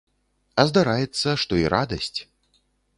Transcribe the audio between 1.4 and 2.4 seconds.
што і радасць.